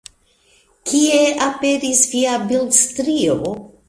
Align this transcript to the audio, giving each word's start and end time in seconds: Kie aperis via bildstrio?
Kie 0.91 1.19
aperis 1.47 2.01
via 2.13 2.39
bildstrio? 2.53 3.37